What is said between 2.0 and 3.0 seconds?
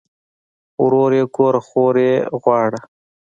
ئې غواړه